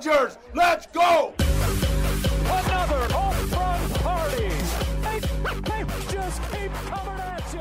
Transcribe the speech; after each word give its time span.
Dodgers! 0.00 0.38
Let's 0.54 0.86
go! 0.94 1.34
Another 1.38 3.12
home 3.12 3.50
run 3.50 3.90
party. 4.00 4.48
They, 5.02 5.20
they 5.60 5.84
just 6.08 6.40
keep 6.50 6.72
coming 6.88 7.20
at 7.20 7.52
you. 7.52 7.60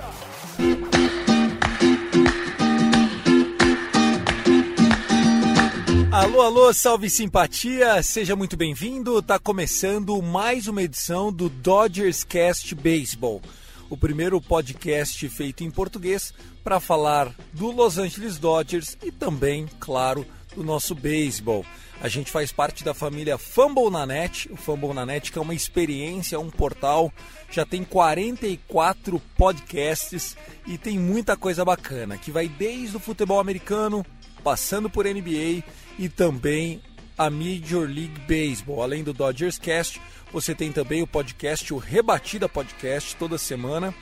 Alô, 6.12 6.42
alô, 6.42 6.74
salve 6.74 7.10
simpatia, 7.10 8.02
seja 8.02 8.38
muito 8.38 8.56
bem-vindo. 8.56 9.22
Tá 9.22 9.38
começando 9.38 10.22
mais 10.22 10.68
uma 10.68 10.82
edição 10.82 11.34
do 11.34 11.50
Dodgers 11.50 12.24
Cast 12.24 12.74
Baseball, 12.74 13.42
o 13.90 13.98
primeiro 13.98 14.40
podcast 14.40 15.28
feito 15.28 15.66
em 15.66 15.72
português 15.72 16.34
para 16.64 16.80
falar 16.80 17.36
do 17.52 17.70
Los 17.72 17.98
Angeles 17.98 18.38
Dodgers 18.38 18.98
e 19.04 19.12
também, 19.12 19.68
claro, 19.80 20.26
do 20.56 20.64
nosso 20.64 20.96
beisebol. 20.96 21.66
A 22.02 22.08
gente 22.08 22.32
faz 22.32 22.50
parte 22.50 22.84
da 22.84 22.94
família 22.94 23.38
Fumble 23.38 23.90
na 23.90 24.06
Net, 24.06 24.50
o 24.50 24.56
Fumble 24.56 24.94
na 24.94 25.06
Net 25.06 25.32
que 25.32 25.38
é 25.38 25.42
uma 25.42 25.54
experiência, 25.54 26.40
um 26.40 26.50
portal, 26.50 27.12
já 27.52 27.66
tem 27.66 27.84
44 27.84 29.22
podcasts 29.38 30.38
e 30.66 30.78
tem 30.78 30.98
muita 30.98 31.36
coisa 31.36 31.66
bacana, 31.66 32.18
que 32.18 32.32
vai 32.32 32.48
desde 32.48 32.96
o 32.96 33.02
futebol 33.02 33.40
americano, 33.40 34.06
passando 34.42 34.90
por 34.90 35.06
NBA 35.06 35.62
e 35.98 36.08
também 36.08 36.82
a 37.18 37.30
Major 37.30 37.86
League 37.86 38.22
Baseball. 38.26 38.82
Além 38.82 39.04
do 39.04 39.12
Dodgers 39.12 39.60
Cast, 39.60 40.02
você 40.32 40.56
tem 40.56 40.72
também 40.72 41.02
o 41.02 41.08
podcast, 41.08 41.74
o 41.74 41.78
Rebatida 41.78 42.48
Podcast, 42.48 43.14
toda 43.18 43.38
semana, 43.38 43.94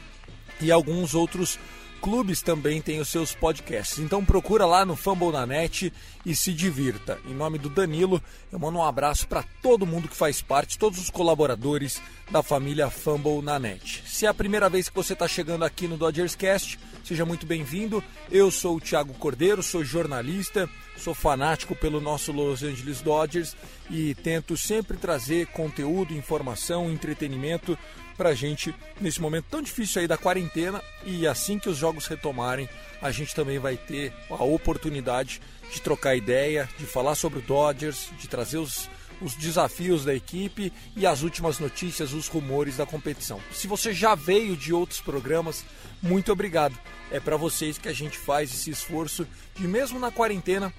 e 0.62 0.72
alguns 0.72 1.16
outros 1.16 1.58
clubes 2.02 2.42
também 2.42 2.82
têm 2.82 3.00
os 3.00 3.10
seus 3.10 3.34
podcasts. 3.34 4.00
Então 4.00 4.24
procura 4.24 4.66
lá 4.66 4.86
no 4.86 4.96
Fumble 4.96 5.32
na 5.32 5.46
Net 5.46 5.92
e 6.26 6.36
se 6.36 6.54
divirta. 6.54 7.20
Em 7.26 7.34
nome 7.34 7.58
do 7.58 7.70
Danilo, 7.70 8.22
eu 8.52 8.60
mando 8.60 8.78
um 8.78 8.84
abraço 8.84 9.28
para 9.28 9.44
todo 9.62 9.86
mundo 9.86 10.08
que 10.08 10.16
faz 10.16 10.42
parte, 10.42 10.78
todos 10.78 11.00
os 11.00 11.10
colaboradores 11.10 12.02
da 12.32 12.44
família 12.44 12.90
Fumble 12.90 13.42
na 13.42 13.60
Net. 13.60 14.04
Se 14.06 14.26
é 14.26 14.30
a 14.30 14.34
primeira 14.34 14.70
vez 14.70 14.90
que 14.90 14.96
você 14.96 15.14
está 15.14 15.28
chegando 15.28 15.66
aqui 15.66 15.88
no 15.88 15.98
Dodgers 15.98 16.36
Cast, 16.36 16.80
seja 17.04 17.26
muito 17.26 17.46
bem-vindo. 17.46 18.04
Eu 18.32 18.52
sou 18.52 18.78
o 18.78 18.82
Thiago 18.82 19.14
Cordeiro, 19.14 19.64
sou 19.64 19.84
jornalista, 19.84 20.70
sou 20.98 21.14
fanático 21.14 21.76
pelo 21.76 22.02
nosso 22.02 22.32
Los 22.32 22.64
Angeles 22.64 23.02
Dodgers 23.02 23.56
e 23.90 24.16
tento 24.16 24.58
sempre 24.58 24.98
trazer 24.98 25.48
conteúdo, 25.48 26.14
informação, 26.14 26.92
entretenimento 26.92 27.78
pra 28.18 28.34
gente 28.34 28.74
nesse 29.00 29.22
momento 29.22 29.46
tão 29.50 29.62
difícil 29.62 30.02
aí 30.02 30.08
da 30.08 30.18
quarentena 30.18 30.82
e 31.06 31.28
assim 31.28 31.60
que 31.60 31.70
os 31.70 31.78
jogos 31.78 32.08
retomarem, 32.08 32.68
a 33.02 33.12
gente 33.12 33.36
também 33.36 33.60
vai 33.60 33.78
ter 33.78 34.12
a 34.30 34.44
oportunidade 34.44 35.40
de 35.72 35.82
trocar 35.82 36.16
ideia, 36.16 36.68
de 36.78 36.86
falar 36.86 37.16
sobre 37.16 37.40
o 37.40 37.42
Dodgers, 37.42 38.10
de 38.20 38.28
trazer 38.28 38.58
os, 38.58 38.90
os 39.22 39.36
desafios 39.36 40.04
da 40.04 40.16
equipe 40.16 40.74
e 40.96 41.06
as 41.06 41.22
últimas 41.22 41.60
notícias, 41.60 42.14
os 42.14 42.28
rumores 42.28 42.78
da 42.78 42.86
competição. 42.86 43.40
Se 43.52 43.68
você 43.68 43.94
já 43.94 44.16
veio 44.16 44.56
de 44.58 44.74
outros 44.74 45.00
programas, 45.00 45.64
muito 46.02 46.32
obrigado. 46.32 46.78
É 47.12 47.20
para 47.20 47.38
vocês 47.38 47.78
que 47.78 47.88
a 47.88 47.94
gente 47.94 48.18
faz 48.18 48.52
esse 48.52 48.70
esforço 48.70 49.28
de 49.56 49.68
mesmo 49.68 50.00
na 50.00 50.12
quarentena 50.12 50.74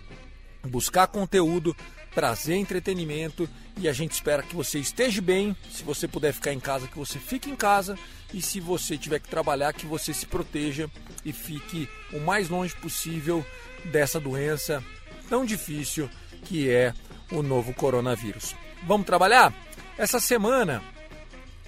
buscar 0.65 1.06
conteúdo, 1.06 1.75
trazer 2.15 2.57
entretenimento 2.57 3.49
e 3.77 3.89
a 3.89 3.93
gente 3.93 4.13
espera 4.13 4.43
que 4.43 4.55
você 4.55 4.79
esteja 4.79 5.21
bem. 5.21 5.57
Se 5.71 5.83
você 5.83 6.09
puder 6.09 6.33
ficar 6.33 6.53
em 6.53 6.61
casa, 6.61 6.89
que 6.89 6.99
você 6.99 7.19
fique 7.19 7.51
em 7.51 7.57
casa 7.57 7.99
e 8.33 8.43
se 8.43 8.61
você 8.61 8.97
tiver 8.97 9.21
que 9.21 9.29
trabalhar, 9.29 9.73
que 9.73 9.87
você 9.87 10.13
se 10.13 10.27
proteja 10.27 10.91
e 11.25 11.33
fique 11.33 11.89
o 12.13 12.21
mais 12.21 12.49
longe 12.49 12.75
possível 12.77 13.45
dessa 13.87 14.19
doença 14.19 14.83
tão 15.29 15.45
difícil 15.45 16.09
que 16.45 16.71
é 16.71 16.93
o 17.31 17.43
novo 17.43 17.75
coronavírus. 17.75 18.55
Vamos 18.87 19.07
trabalhar? 19.07 19.53
Essa 19.97 20.21
semana 20.21 20.83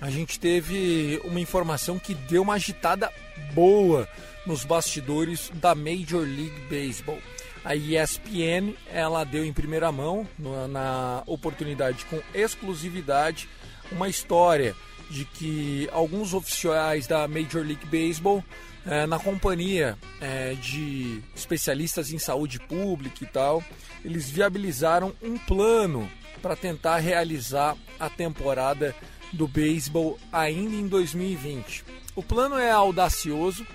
a 0.01 0.11
gente 0.11 0.41
teve 0.41 1.21
uma 1.25 1.41
informação 1.41 1.99
que 1.99 2.15
deu 2.15 2.43
uma 2.43 2.55
agitada 2.55 3.13
boa 3.53 4.09
nos 4.47 4.65
bastidores 4.65 5.51
da 5.55 5.75
Major 5.75 6.23
League 6.23 6.61
Baseball. 6.71 7.19
A 7.65 7.75
ESPN 7.77 8.75
ela 8.93 9.25
deu 9.25 9.45
em 9.45 9.53
primeira 9.53 9.93
mão 9.93 10.27
no- 10.39 10.67
na 10.69 11.23
oportunidade 11.27 12.05
com 12.07 12.21
exclusividade 12.35 13.49
uma 13.93 14.09
história 14.09 14.75
de 15.11 15.25
que 15.25 15.89
alguns 15.93 16.33
oficiais 16.33 17.07
da 17.07 17.27
Major 17.29 17.63
League 17.67 17.85
Baseball 17.87 18.43
eh, 18.87 19.07
na 19.07 19.19
companhia 19.19 19.99
eh, 20.23 20.55
de 20.63 21.21
especialistas 21.37 22.13
em 22.13 22.19
saúde 22.19 22.59
pública 22.61 23.25
e 23.25 23.27
tal, 23.27 23.63
eles 24.05 24.31
viabilizaram 24.31 25.13
um 25.23 25.37
plano 25.37 26.11
para 26.41 26.57
tentar 26.57 26.97
realizar 26.99 27.77
a 27.99 28.09
temporada 28.09 28.95
do 29.33 29.47
beisebol 29.47 30.19
ainda 30.33 30.75
em 30.77 30.89
2020. 30.89 31.85
O 32.17 32.23
plano 32.23 32.57
é 32.57 32.71
audacioso, 32.71 33.67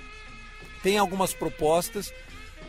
tem 0.82 0.98
algumas 0.98 1.34
propostas, 1.34 2.12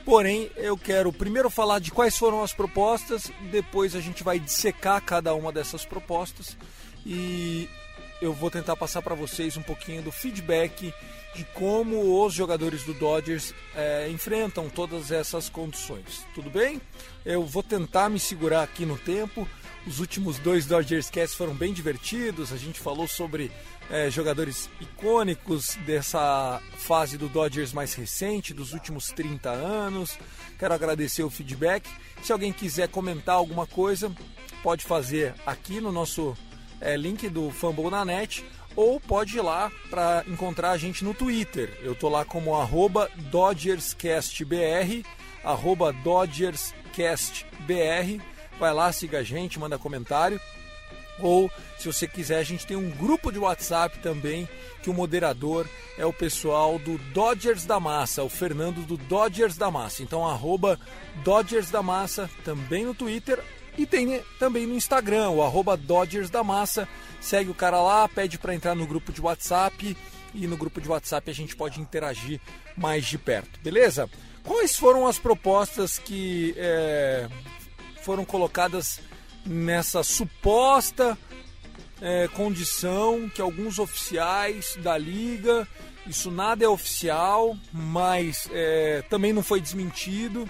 porém 0.06 0.48
eu 0.56 0.78
quero 0.78 1.12
primeiro 1.12 1.50
falar 1.50 1.80
de 1.80 1.90
quais 1.90 2.16
foram 2.16 2.40
as 2.40 2.54
propostas, 2.54 3.30
depois 3.50 3.96
a 3.96 4.00
gente 4.00 4.22
vai 4.22 4.38
dissecar 4.38 5.02
cada 5.02 5.34
uma 5.34 5.50
dessas 5.50 5.84
propostas 5.84 6.56
e 7.04 7.68
eu 8.22 8.32
vou 8.32 8.48
tentar 8.48 8.76
passar 8.76 9.02
para 9.02 9.16
vocês 9.16 9.56
um 9.56 9.62
pouquinho 9.62 10.02
do 10.02 10.12
feedback 10.12 10.94
de 11.34 11.44
como 11.52 12.24
os 12.24 12.32
jogadores 12.32 12.84
do 12.84 12.94
Dodgers 12.94 13.52
eh, 13.74 14.08
enfrentam 14.10 14.70
todas 14.70 15.10
essas 15.10 15.50
condições. 15.50 16.24
Tudo 16.34 16.48
bem? 16.48 16.80
Eu 17.24 17.44
vou 17.44 17.62
tentar 17.62 18.08
me 18.08 18.18
segurar 18.18 18.62
aqui 18.62 18.86
no 18.86 18.96
tempo. 18.96 19.46
Os 19.86 20.00
últimos 20.00 20.38
dois 20.38 20.66
Dodgers 20.66 21.10
Cast 21.10 21.36
foram 21.36 21.54
bem 21.54 21.74
divertidos. 21.74 22.52
A 22.52 22.56
gente 22.56 22.80
falou 22.80 23.06
sobre 23.06 23.52
eh, 23.90 24.10
jogadores 24.10 24.68
icônicos 24.80 25.76
dessa 25.86 26.60
fase 26.76 27.16
do 27.16 27.28
Dodgers 27.28 27.72
mais 27.72 27.94
recente, 27.94 28.54
dos 28.54 28.72
últimos 28.72 29.08
30 29.08 29.50
anos. 29.50 30.18
Quero 30.58 30.74
agradecer 30.74 31.22
o 31.22 31.30
feedback. 31.30 31.88
Se 32.22 32.32
alguém 32.32 32.52
quiser 32.52 32.88
comentar 32.88 33.36
alguma 33.36 33.66
coisa, 33.66 34.12
pode 34.62 34.84
fazer 34.84 35.34
aqui 35.44 35.80
no 35.80 35.92
nosso 35.92 36.36
é, 36.80 36.96
link 36.96 37.28
do 37.28 37.50
Fumble 37.50 37.90
na 37.90 38.04
net 38.04 38.44
ou 38.74 39.00
pode 39.00 39.38
ir 39.38 39.40
lá 39.40 39.70
para 39.88 40.24
encontrar 40.28 40.72
a 40.72 40.76
gente 40.76 41.04
no 41.04 41.14
Twitter. 41.14 41.78
Eu 41.82 41.94
tô 41.94 42.08
lá 42.08 42.24
como 42.24 42.54
arroba 42.54 43.10
DodgersCastBR, 43.30 45.04
arroba 45.42 45.92
DodgersCastBR. 45.92 48.20
Vai 48.58 48.72
lá, 48.72 48.90
siga 48.92 49.18
a 49.18 49.22
gente, 49.22 49.58
manda 49.58 49.78
comentário. 49.78 50.40
Ou, 51.18 51.50
se 51.78 51.86
você 51.86 52.06
quiser, 52.06 52.38
a 52.38 52.42
gente 52.42 52.66
tem 52.66 52.76
um 52.76 52.90
grupo 52.90 53.32
de 53.32 53.38
WhatsApp 53.38 53.98
também, 54.00 54.48
que 54.82 54.90
o 54.90 54.94
moderador 54.94 55.66
é 55.98 56.04
o 56.04 56.12
pessoal 56.12 56.78
do 56.78 56.98
Dodgers 57.12 57.64
da 57.64 57.80
Massa, 57.80 58.22
o 58.22 58.28
Fernando 58.28 58.86
do 58.86 58.96
Dodgers 58.96 59.56
da 59.56 59.70
Massa. 59.70 60.02
Então, 60.02 60.26
arroba 60.26 60.78
Dodgers 61.24 61.70
da 61.70 61.82
Massa, 61.82 62.30
também 62.44 62.84
no 62.84 62.94
Twitter, 62.94 63.42
e 63.78 63.86
tem 63.86 64.22
também 64.38 64.66
no 64.66 64.74
Instagram, 64.74 65.30
o 65.30 65.42
arroba 65.42 65.76
Dodgers 65.76 66.30
da 66.30 66.42
Massa. 66.42 66.88
Segue 67.20 67.50
o 67.50 67.54
cara 67.54 67.80
lá, 67.80 68.08
pede 68.08 68.38
para 68.38 68.54
entrar 68.54 68.74
no 68.74 68.86
grupo 68.86 69.12
de 69.12 69.20
WhatsApp 69.20 69.96
e 70.34 70.46
no 70.46 70.56
grupo 70.56 70.80
de 70.80 70.88
WhatsApp 70.88 71.30
a 71.30 71.34
gente 71.34 71.56
pode 71.56 71.80
interagir 71.80 72.40
mais 72.76 73.06
de 73.06 73.16
perto, 73.16 73.58
beleza? 73.60 74.08
Quais 74.44 74.76
foram 74.76 75.06
as 75.06 75.18
propostas 75.18 75.98
que 75.98 76.54
é, 76.56 77.28
foram 78.02 78.24
colocadas 78.24 79.00
nessa 79.46 80.02
suposta 80.02 81.16
é, 82.00 82.28
condição 82.28 83.28
que 83.28 83.40
alguns 83.40 83.78
oficiais 83.78 84.76
da 84.82 84.98
liga, 84.98 85.66
isso 86.06 86.30
nada 86.30 86.64
é 86.64 86.68
oficial, 86.68 87.56
mas 87.72 88.48
é, 88.52 89.02
também 89.08 89.32
não 89.32 89.42
foi 89.42 89.60
desmentido. 89.60 90.48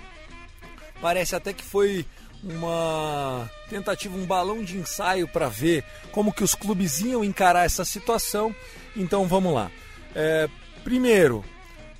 Parece 1.00 1.36
até 1.36 1.52
que 1.52 1.62
foi 1.62 2.06
uma 2.42 3.50
tentativa, 3.68 4.16
um 4.16 4.26
balão 4.26 4.62
de 4.62 4.76
ensaio 4.76 5.26
para 5.28 5.48
ver 5.48 5.84
como 6.12 6.32
que 6.32 6.44
os 6.44 6.54
clubes 6.54 7.00
iam 7.00 7.24
encarar 7.24 7.64
essa 7.64 7.84
situação. 7.84 8.54
Então 8.96 9.26
vamos 9.26 9.54
lá. 9.54 9.70
É, 10.14 10.48
primeiro, 10.82 11.44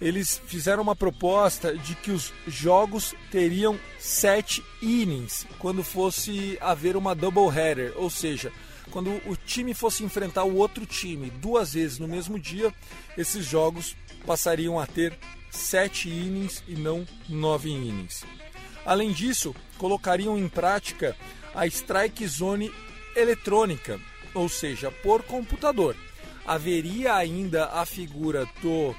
eles 0.01 0.41
fizeram 0.47 0.83
uma 0.83 0.97
proposta 0.97 1.77
de 1.77 1.95
que 1.95 2.11
os 2.11 2.33
jogos 2.47 3.15
teriam 3.31 3.79
sete 3.99 4.63
innings 4.83 5.47
quando 5.59 5.83
fosse 5.83 6.59
haver 6.61 6.97
uma 6.97 7.15
doubleheader, 7.15 7.93
ou 7.97 8.11
seja, 8.11 8.53
quando 8.91 9.11
o 9.27 9.37
time 9.37 9.75
fosse 9.75 10.05
enfrentar 10.05 10.45
o 10.45 10.57
outro 10.57 10.87
time 10.87 11.31
duas 11.31 11.75
vezes 11.75 11.99
no 11.99 12.09
mesmo 12.09 12.39
dia, 12.39 12.73
esses 13.17 13.45
jogos 13.45 13.97
passariam 14.27 14.79
a 14.79 14.87
ter 14.87 15.19
sete 15.51 16.09
innings 16.09 16.63
e 16.69 16.75
não 16.75 17.07
nove 17.29 17.71
innings. 17.71 18.25
Além 18.85 19.13
disso, 19.13 19.55
colocariam 19.79 20.39
em 20.39 20.49
prática 20.49 21.17
a 21.55 21.67
strike 21.67 22.27
zone 22.27 22.73
eletrônica, 23.17 23.99
ou 24.35 24.49
seja, 24.49 24.91
por 24.91 25.23
computador. 25.23 25.97
Haveria 26.47 27.15
ainda 27.15 27.67
a 27.67 27.85
figura 27.85 28.47
do 28.63 28.95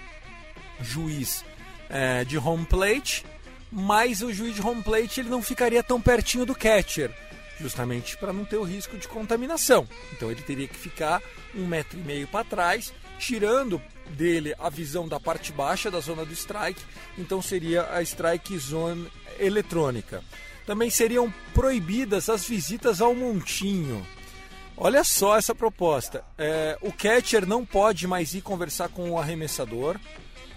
juiz 0.81 1.43
é, 1.89 2.23
de 2.23 2.37
home 2.37 2.65
plate, 2.65 3.25
mas 3.71 4.21
o 4.21 4.31
juiz 4.31 4.55
de 4.55 4.61
home 4.61 4.83
plate 4.83 5.19
ele 5.19 5.29
não 5.29 5.41
ficaria 5.41 5.83
tão 5.83 6.01
pertinho 6.01 6.45
do 6.45 6.55
catcher, 6.55 7.11
justamente 7.59 8.17
para 8.17 8.33
não 8.33 8.45
ter 8.45 8.57
o 8.57 8.63
risco 8.63 8.97
de 8.97 9.07
contaminação. 9.07 9.87
Então 10.13 10.31
ele 10.31 10.41
teria 10.41 10.67
que 10.67 10.75
ficar 10.75 11.21
um 11.55 11.65
metro 11.65 11.99
e 11.99 12.01
meio 12.01 12.27
para 12.27 12.45
trás, 12.45 12.93
tirando 13.19 13.81
dele 14.11 14.55
a 14.57 14.69
visão 14.69 15.07
da 15.07 15.19
parte 15.19 15.51
baixa 15.51 15.91
da 15.91 15.99
zona 15.99 16.25
do 16.25 16.33
strike, 16.33 16.81
então 17.17 17.41
seria 17.41 17.87
a 17.91 18.01
strike 18.01 18.57
zone 18.57 19.07
eletrônica. 19.39 20.23
Também 20.65 20.89
seriam 20.89 21.33
proibidas 21.53 22.29
as 22.29 22.45
visitas 22.45 23.01
ao 23.01 23.15
montinho. 23.15 24.05
Olha 24.75 25.03
só 25.03 25.37
essa 25.37 25.55
proposta. 25.55 26.23
É, 26.37 26.77
o 26.81 26.91
catcher 26.91 27.47
não 27.47 27.65
pode 27.65 28.05
mais 28.05 28.33
ir 28.35 28.41
conversar 28.41 28.89
com 28.89 29.09
o 29.09 29.17
arremessador. 29.17 29.99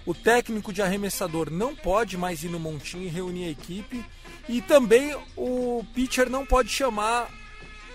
O 0.05 0.13
técnico 0.13 0.73
de 0.73 0.81
arremessador 0.81 1.51
não 1.51 1.75
pode 1.75 2.17
mais 2.17 2.43
ir 2.43 2.49
no 2.49 2.59
montinho 2.59 3.03
e 3.03 3.09
reunir 3.09 3.45
a 3.45 3.51
equipe. 3.51 4.03
E 4.49 4.61
também 4.61 5.15
o 5.35 5.85
pitcher 5.93 6.29
não 6.29 6.45
pode 6.45 6.69
chamar 6.69 7.29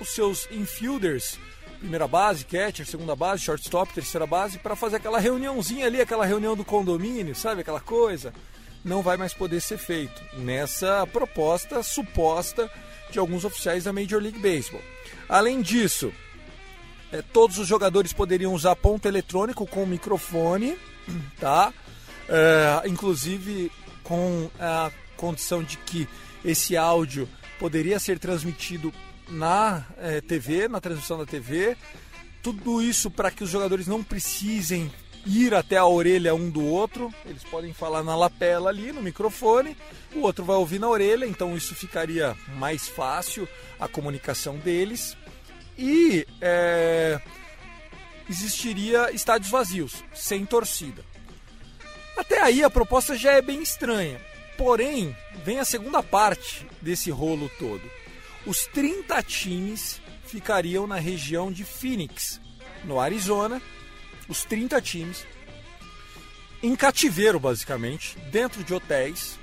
os 0.01 0.11
seus 0.11 0.49
infielders, 0.51 1.39
primeira 1.79 2.07
base, 2.07 2.45
catcher, 2.45 2.87
segunda 2.87 3.17
base, 3.17 3.43
shortstop, 3.43 3.93
terceira 3.93 4.27
base, 4.27 4.59
para 4.59 4.77
fazer 4.77 4.97
aquela 4.97 5.19
reuniãozinha 5.19 5.87
ali, 5.87 6.01
aquela 6.01 6.25
reunião 6.25 6.55
do 6.55 6.65
condomínio, 6.65 7.35
sabe? 7.35 7.63
Aquela 7.63 7.81
coisa. 7.81 8.33
Não 8.85 9.03
vai 9.03 9.17
mais 9.17 9.35
poder 9.35 9.61
ser 9.61 9.79
feito 9.79 10.23
nessa 10.39 11.07
proposta 11.09 11.83
suposta 11.83 12.71
de 13.11 13.19
alguns 13.19 13.45
oficiais 13.45 13.85
da 13.85 13.93
Major 13.93 14.23
League 14.23 14.39
Baseball. 14.39 14.83
Além 15.29 15.61
disso, 15.61 16.13
é, 17.11 17.21
todos 17.21 17.59
os 17.59 17.67
jogadores 17.67 18.13
poderiam 18.13 18.53
usar 18.53 18.77
ponto 18.77 19.07
eletrônico 19.07 19.67
com 19.67 19.85
microfone, 19.87 20.79
tá? 21.41 21.73
É, 22.29 22.89
inclusive 22.89 23.71
com 24.03 24.51
a 24.59 24.91
condição 25.17 25.63
de 25.63 25.77
que 25.79 26.09
esse 26.45 26.77
áudio 26.77 27.29
poderia 27.59 27.99
ser 27.99 28.19
transmitido 28.19 28.93
na 29.29 29.85
é, 29.99 30.21
TV, 30.21 30.69
na 30.69 30.81
transmissão 30.81 31.19
da 31.19 31.27
TV. 31.27 31.77
Tudo 32.43 32.81
isso 32.81 33.11
para 33.11 33.31
que 33.31 33.43
os 33.43 33.51
jogadores 33.51 33.87
não 33.87 34.03
precisem 34.03 34.91
ir 35.27 35.53
até 35.55 35.77
a 35.77 35.87
orelha 35.87 36.35
um 36.35 36.49
do 36.49 36.65
outro. 36.65 37.13
Eles 37.25 37.43
podem 37.43 37.73
falar 37.73 38.03
na 38.05 38.17
lapela 38.17 38.71
ali, 38.71 38.93
no 38.93 39.03
microfone, 39.03 39.77
o 40.15 40.21
outro 40.21 40.45
vai 40.45 40.57
ouvir 40.57 40.79
na 40.79 40.89
orelha, 40.89 41.27
então 41.27 41.57
isso 41.57 41.75
ficaria 41.75 42.37
mais 42.57 42.87
fácil 42.87 43.49
a 43.79 43.89
comunicação 43.89 44.57
deles. 44.59 45.17
E 45.77 46.27
é, 46.41 47.21
existiria 48.31 49.11
estádios 49.11 49.51
vazios, 49.51 50.05
sem 50.15 50.47
torcida. 50.47 51.05
Até 52.17 52.41
aí 52.41 52.65
a 52.65 52.71
proposta 52.71 53.17
já 53.17 53.33
é 53.33 53.43
bem 53.43 53.63
estranha. 53.63 54.21
Porém, 54.57 55.15
vem 55.45 55.59
a 55.59 55.65
segunda 55.65 56.03
parte 56.03 56.67
desse 56.81 57.11
rolo 57.11 57.51
todo. 57.59 57.83
Os 58.47 58.67
30 58.67 59.23
times 59.23 60.01
ficariam 60.25 60.87
na 60.87 60.97
região 60.97 61.53
de 61.53 61.65
Phoenix, 61.65 62.41
no 62.85 62.99
Arizona, 62.99 63.61
os 64.29 64.45
30 64.45 64.81
times, 64.81 65.27
em 66.63 66.75
cativeiro 66.75 67.39
basicamente, 67.39 68.17
dentro 68.31 68.65
de 68.65 68.73
hotéis, 68.73 69.39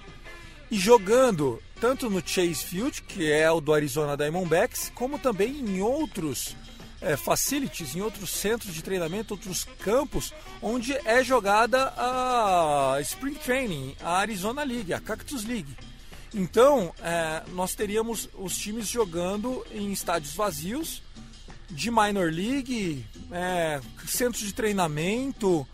e 0.71 0.77
jogando 0.77 1.61
tanto 1.79 2.09
no 2.09 2.25
Chase 2.25 2.55
Field, 2.55 3.03
que 3.03 3.31
é 3.31 3.51
o 3.51 3.61
do 3.61 3.73
Arizona 3.73 4.17
Diamondbacks, 4.17 4.91
como 4.95 5.19
também 5.19 5.51
em 5.51 5.81
outros 5.81 6.55
é, 7.03 7.17
facilities, 7.17 7.95
em 7.95 8.01
outros 8.01 8.29
centros 8.29 8.73
de 8.73 8.81
treinamento, 8.81 9.33
outros 9.33 9.65
campos, 9.79 10.33
onde 10.61 10.93
é 11.05 11.23
jogada 11.23 11.93
a 11.97 12.97
Spring 13.01 13.35
Training, 13.35 13.95
a 14.01 14.17
Arizona 14.17 14.63
League, 14.63 14.93
a 14.93 14.99
Cactus 14.99 15.45
League. 15.45 15.75
Então, 16.33 16.93
é, 17.03 17.43
nós 17.49 17.75
teríamos 17.75 18.27
os 18.33 18.57
times 18.57 18.87
jogando 18.87 19.63
em 19.71 19.91
estádios 19.91 20.33
vazios, 20.33 21.03
de 21.69 21.89
Minor 21.89 22.31
League, 22.31 23.03
é, 23.31 23.81
centros 24.05 24.43
de 24.43 24.53
treinamento 24.53 25.67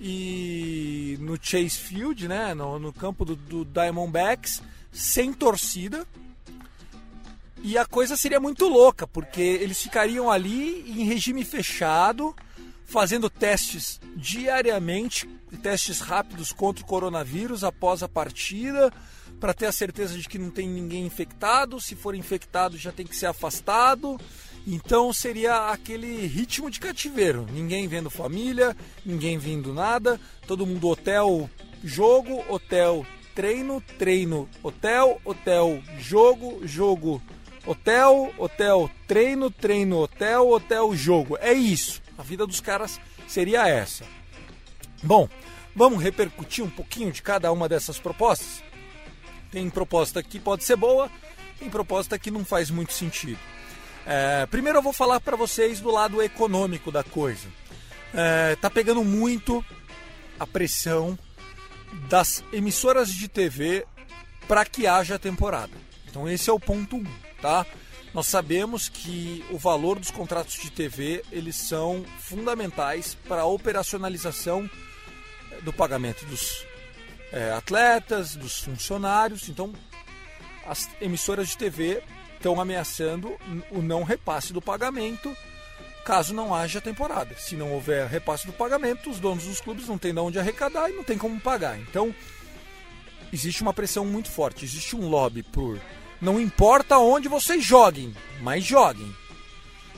e 0.00 1.16
no 1.20 1.36
Chase 1.40 1.70
Field, 1.76 2.28
né, 2.28 2.54
no, 2.54 2.78
no 2.78 2.92
campo 2.92 3.24
do, 3.24 3.34
do 3.36 3.64
Diamondbacks, 3.64 4.62
sem 4.92 5.32
torcida. 5.32 6.06
E 7.62 7.76
a 7.76 7.84
coisa 7.84 8.16
seria 8.16 8.40
muito 8.40 8.66
louca, 8.66 9.06
porque 9.06 9.40
eles 9.40 9.82
ficariam 9.82 10.30
ali 10.30 10.80
em 10.90 11.04
regime 11.04 11.44
fechado, 11.44 12.34
fazendo 12.86 13.28
testes 13.28 14.00
diariamente, 14.16 15.28
testes 15.62 16.00
rápidos 16.00 16.52
contra 16.52 16.82
o 16.82 16.86
coronavírus 16.86 17.62
após 17.62 18.02
a 18.02 18.08
partida, 18.08 18.90
para 19.38 19.54
ter 19.54 19.66
a 19.66 19.72
certeza 19.72 20.16
de 20.16 20.28
que 20.28 20.38
não 20.38 20.50
tem 20.50 20.68
ninguém 20.68 21.04
infectado. 21.04 21.80
Se 21.80 21.94
for 21.94 22.14
infectado, 22.14 22.78
já 22.78 22.92
tem 22.92 23.06
que 23.06 23.16
ser 23.16 23.26
afastado. 23.26 24.18
Então 24.66 25.12
seria 25.12 25.70
aquele 25.70 26.26
ritmo 26.26 26.70
de 26.70 26.80
cativeiro: 26.80 27.46
ninguém 27.52 27.88
vendo 27.88 28.10
família, 28.10 28.76
ninguém 29.04 29.38
vindo 29.38 29.72
nada, 29.72 30.20
todo 30.46 30.66
mundo 30.66 30.88
hotel, 30.88 31.48
jogo, 31.82 32.44
hotel, 32.48 33.06
treino, 33.34 33.82
treino, 33.98 34.48
hotel, 34.62 35.20
hotel, 35.24 35.82
jogo, 35.98 36.60
jogo, 36.66 37.22
hotel, 37.66 38.32
hotel, 38.38 38.90
treino, 39.06 39.50
treino, 39.50 39.98
hotel, 39.98 40.48
hotel, 40.48 40.94
jogo. 40.94 41.36
É 41.40 41.52
isso. 41.52 42.02
A 42.16 42.22
vida 42.22 42.46
dos 42.46 42.60
caras 42.60 43.00
seria 43.26 43.68
essa. 43.68 44.04
Bom, 45.02 45.28
vamos 45.74 46.02
repercutir 46.02 46.64
um 46.64 46.70
pouquinho 46.70 47.12
de 47.12 47.22
cada 47.22 47.50
uma 47.52 47.68
dessas 47.68 47.98
propostas? 47.98 48.62
Tem 49.50 49.68
proposta 49.70 50.22
que 50.22 50.38
pode 50.38 50.64
ser 50.64 50.76
boa, 50.76 51.10
tem 51.58 51.68
proposta 51.68 52.18
que 52.18 52.30
não 52.30 52.44
faz 52.44 52.70
muito 52.70 52.92
sentido. 52.92 53.38
É, 54.06 54.46
primeiro 54.46 54.78
eu 54.78 54.82
vou 54.82 54.92
falar 54.92 55.20
para 55.20 55.36
vocês 55.36 55.80
do 55.80 55.90
lado 55.90 56.22
econômico 56.22 56.90
da 56.90 57.02
coisa. 57.02 57.48
É, 58.12 58.56
tá 58.56 58.68
pegando 58.68 59.04
muito 59.04 59.64
a 60.38 60.46
pressão 60.46 61.18
das 62.08 62.42
emissoras 62.52 63.12
de 63.12 63.28
TV 63.28 63.86
para 64.48 64.64
que 64.64 64.86
haja 64.86 65.18
temporada. 65.18 65.72
Então 66.08 66.28
esse 66.28 66.50
é 66.50 66.52
o 66.52 66.58
ponto 66.58 66.96
1, 66.96 66.98
um, 66.98 67.06
tá? 67.40 67.66
Nós 68.12 68.26
sabemos 68.26 68.88
que 68.88 69.44
o 69.50 69.58
valor 69.58 69.98
dos 69.98 70.10
contratos 70.10 70.54
de 70.54 70.70
TV 70.70 71.22
eles 71.30 71.56
são 71.56 72.04
fundamentais 72.18 73.16
para 73.28 73.42
a 73.42 73.46
operacionalização 73.46 74.68
do 75.62 75.72
pagamento 75.72 76.24
dos 76.26 76.66
é, 77.32 77.52
atletas, 77.52 78.34
dos 78.34 78.58
funcionários. 78.60 79.48
Então 79.48 79.72
as 80.66 80.88
emissoras 81.00 81.48
de 81.48 81.56
TV 81.56 82.02
estão 82.36 82.60
ameaçando 82.60 83.36
o 83.70 83.80
não 83.80 84.02
repasse 84.02 84.52
do 84.52 84.60
pagamento 84.60 85.34
caso 86.04 86.34
não 86.34 86.54
haja 86.54 86.80
temporada. 86.80 87.34
Se 87.36 87.54
não 87.54 87.72
houver 87.72 88.06
repasse 88.08 88.46
do 88.46 88.52
pagamento, 88.52 89.10
os 89.10 89.20
donos 89.20 89.44
dos 89.44 89.60
clubes 89.60 89.86
não 89.86 89.98
têm 89.98 90.12
de 90.12 90.18
onde 90.18 90.38
arrecadar 90.38 90.90
e 90.90 90.94
não 90.94 91.04
tem 91.04 91.16
como 91.16 91.38
pagar. 91.40 91.78
Então, 91.78 92.14
existe 93.32 93.62
uma 93.62 93.72
pressão 93.72 94.04
muito 94.04 94.28
forte, 94.30 94.64
existe 94.64 94.96
um 94.96 95.08
lobby 95.08 95.42
por 95.42 95.80
não 96.20 96.40
importa 96.40 96.98
onde 96.98 97.28
vocês 97.28 97.64
joguem, 97.64 98.14
mas 98.40 98.64
joguem. 98.64 99.14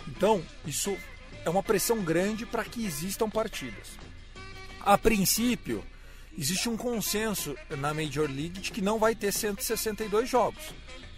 Então, 0.09 0.43
isso 0.67 0.97
é 1.45 1.51
uma 1.51 1.63
pressão 1.63 2.03
grande 2.03 2.47
para 2.47 2.65
que 2.65 2.85
existam 2.85 3.29
partidas. 3.29 3.89
A 4.81 4.97
princípio, 4.97 5.85
existe 6.37 6.69
um 6.69 6.77
consenso 6.77 7.57
na 7.71 7.93
Major 7.93 8.29
League 8.29 8.61
de 8.61 8.73
que 8.73 8.81
não 8.81 8.99
vai 8.99 9.15
ter 9.15 9.33
162 9.33 10.29
jogos. 10.29 10.63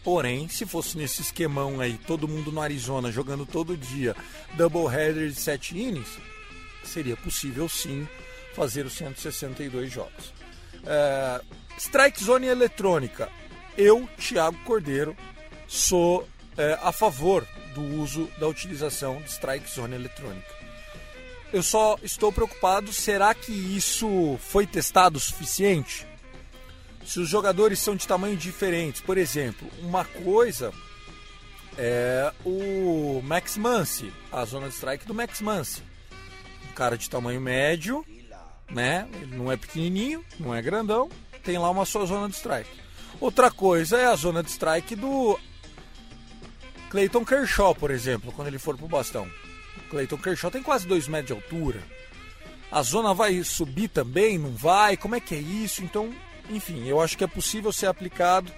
Porém, 0.02 0.48
se 0.48 0.66
fosse 0.66 0.98
nesse 0.98 1.22
esquemão 1.22 1.80
aí, 1.80 1.98
todo 2.06 2.28
mundo 2.28 2.52
no 2.52 2.60
Arizona 2.60 3.10
jogando 3.10 3.46
todo 3.46 3.76
dia, 3.76 4.14
double 4.54 4.84
header 4.84 5.30
de 5.30 5.34
7 5.34 5.78
innings, 5.78 6.18
seria 6.84 7.16
possível 7.16 7.68
sim 7.68 8.06
fazer 8.54 8.84
os 8.84 8.92
162 8.92 9.90
jogos. 9.90 10.34
É, 10.84 11.40
strike 11.78 12.22
Zone 12.22 12.46
eletrônica. 12.46 13.30
Eu, 13.76 14.08
Thiago 14.18 14.58
Cordeiro, 14.64 15.16
sou 15.66 16.26
é, 16.56 16.78
a 16.82 16.92
favor 16.92 17.46
do 17.74 17.82
uso 18.00 18.30
da 18.38 18.46
utilização 18.46 19.20
de 19.20 19.30
Strike 19.30 19.68
Zone 19.68 19.94
eletrônica. 19.94 20.54
Eu 21.52 21.62
só 21.62 21.96
estou 22.02 22.32
preocupado, 22.32 22.92
será 22.92 23.34
que 23.34 23.52
isso 23.52 24.38
foi 24.40 24.66
testado 24.66 25.18
o 25.18 25.20
suficiente? 25.20 26.06
Se 27.04 27.20
os 27.20 27.28
jogadores 27.28 27.78
são 27.78 27.94
de 27.94 28.06
tamanho 28.06 28.36
diferentes, 28.36 29.00
por 29.00 29.18
exemplo, 29.18 29.68
uma 29.80 30.04
coisa 30.04 30.72
é 31.76 32.32
o 32.44 33.20
Max 33.22 33.56
Muncy, 33.56 34.12
a 34.32 34.44
zona 34.44 34.68
de 34.68 34.74
strike 34.74 35.06
do 35.06 35.14
Max 35.14 35.40
Muncy. 35.40 35.82
Um 36.70 36.74
cara 36.74 36.96
de 36.96 37.10
tamanho 37.10 37.40
médio, 37.40 38.04
né? 38.70 39.08
Ele 39.20 39.36
não 39.36 39.50
é 39.50 39.56
pequenininho, 39.56 40.24
não 40.38 40.54
é 40.54 40.62
grandão, 40.62 41.08
tem 41.42 41.58
lá 41.58 41.70
uma 41.70 41.84
sua 41.84 42.06
zona 42.06 42.28
de 42.28 42.36
strike. 42.36 42.83
Outra 43.20 43.50
coisa 43.50 43.98
é 43.98 44.06
a 44.06 44.16
zona 44.16 44.42
de 44.42 44.50
strike 44.50 44.96
do 44.96 45.38
Clayton 46.90 47.24
Kershaw, 47.24 47.74
por 47.74 47.90
exemplo, 47.90 48.32
quando 48.32 48.48
ele 48.48 48.58
for 48.58 48.76
pro 48.76 48.86
bastão. 48.88 49.28
O 49.78 49.90
Clayton 49.90 50.18
Kershaw 50.18 50.50
tem 50.50 50.62
quase 50.62 50.86
2 50.86 51.08
metros 51.08 51.26
de 51.28 51.32
altura. 51.32 51.82
A 52.70 52.82
zona 52.82 53.14
vai 53.14 53.42
subir 53.44 53.88
também? 53.88 54.38
Não 54.38 54.50
vai? 54.50 54.96
Como 54.96 55.14
é 55.14 55.20
que 55.20 55.34
é 55.34 55.38
isso? 55.38 55.82
Então, 55.82 56.12
enfim, 56.50 56.86
eu 56.86 57.00
acho 57.00 57.16
que 57.16 57.24
é 57.24 57.28
possível 57.28 57.72
ser 57.72 57.86
aplicado, 57.86 58.52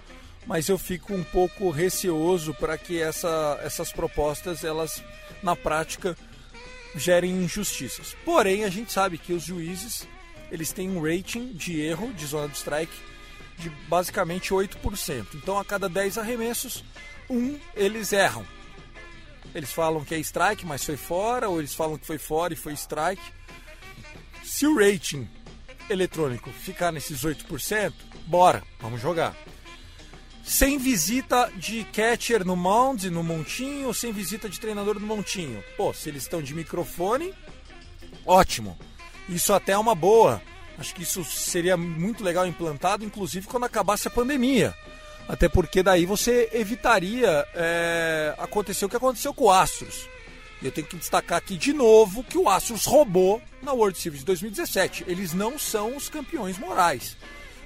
mas 0.47 0.69
eu 0.69 0.79
fico 0.79 1.15
um 1.15 1.25
pouco 1.25 1.71
receoso 1.71 2.55
para 2.55 2.79
que 2.79 3.01
essa, 3.01 3.59
essas 3.63 3.93
propostas, 3.93 4.65
elas 4.65 5.03
na 5.43 5.55
prática, 5.55 6.17
gerem 6.95 7.33
injustiças. 7.43 8.17
Porém, 8.25 8.65
a 8.65 8.71
gente 8.71 8.93
sabe 8.93 9.19
que 9.19 9.33
os 9.33 9.43
juízes 9.43 10.07
eles 10.51 10.73
têm 10.73 10.89
um 10.91 11.03
rating 11.03 11.53
de 11.53 11.81
erro 11.81 12.13
de 12.13 12.25
zona 12.27 12.49
de 12.49 12.57
strike 12.57 12.95
de 13.59 13.71
basicamente 13.89 14.53
8%. 14.53 15.27
Então, 15.35 15.59
a 15.59 15.65
cada 15.65 15.89
10 15.89 16.19
arremessos, 16.19 16.85
um 17.29 17.59
eles 17.75 18.13
erram. 18.13 18.47
Eles 19.55 19.73
falam 19.73 20.05
que 20.05 20.15
é 20.15 20.19
strike, 20.19 20.67
mas 20.67 20.85
foi 20.85 20.97
fora, 20.97 21.49
ou 21.49 21.59
eles 21.59 21.75
falam 21.75 21.97
que 21.97 22.07
foi 22.07 22.19
fora 22.19 22.53
e 22.53 22.57
foi 22.57 22.75
strike. 22.75 23.23
Se 24.45 24.67
o 24.67 24.77
rating 24.79 25.29
eletrônico 25.89 26.51
ficar 26.51 26.93
nesses 26.93 27.23
8%, 27.23 27.93
bora, 28.27 28.63
vamos 28.81 29.01
jogar. 29.01 29.35
Sem 30.45 30.79
visita 30.79 31.51
de 31.57 31.85
catcher 31.85 32.45
no 32.45 32.55
mound, 32.55 33.11
no 33.11 33.23
montinho, 33.25 33.93
sem 33.93 34.13
visita 34.13 34.49
de 34.49 34.61
treinador 34.61 35.01
no 35.01 35.07
montinho. 35.07 35.63
Pô, 35.77 35.93
se 35.93 36.09
eles 36.09 36.23
estão 36.23 36.41
de 36.41 36.55
microfone, 36.55 37.35
ótimo. 38.25 38.79
Isso 39.29 39.53
até 39.53 39.73
é 39.73 39.79
uma 39.79 39.95
boa. 39.95 40.41
Acho 40.79 40.95
que 40.95 41.03
isso 41.03 41.25
seria 41.25 41.77
muito 41.77 42.23
legal 42.23 42.47
implantado, 42.47 43.05
inclusive 43.05 43.47
quando 43.47 43.65
acabasse 43.65 44.09
a 44.09 44.11
pandemia. 44.11 44.75
Até 45.29 45.49
porque 45.49 45.83
daí 45.83 46.07
você 46.07 46.49
evitaria 46.53 47.47
é, 47.55 48.35
acontecer 48.39 48.85
o 48.85 48.89
que 48.89 48.97
aconteceu 48.97 49.35
com 49.35 49.45
o 49.45 49.51
Astros. 49.51 50.09
E 50.63 50.67
eu 50.67 50.73
tenho 50.73 50.87
que 50.87 50.97
destacar 50.97 51.39
aqui 51.39 51.57
de 51.57 51.73
novo 51.73 52.23
que 52.23 52.39
o 52.39 52.49
Astros 52.49 52.85
roubou 52.85 53.43
na 53.63 53.73
World 53.73 53.99
Series 53.99 54.21
de 54.21 54.27
2017. 54.27 55.05
Eles 55.07 55.33
não 55.33 55.59
são 55.59 55.97
os 55.97 56.09
campeões 56.09 56.59
morais. 56.59 57.17